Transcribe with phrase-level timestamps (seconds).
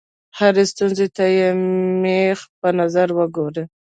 [0.37, 1.41] هرې ستونزې ته د
[2.03, 3.63] مېخ په نظر وګورئ.